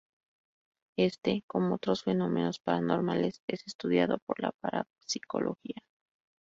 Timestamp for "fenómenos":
2.05-2.57